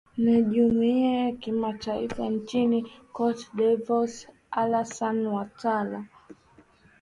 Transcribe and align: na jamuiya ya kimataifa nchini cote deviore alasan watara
na 0.17 0.41
jamuiya 0.41 1.19
ya 1.25 1.31
kimataifa 1.31 2.29
nchini 2.29 2.91
cote 3.13 3.47
deviore 3.53 4.13
alasan 4.51 5.25
watara 5.27 6.05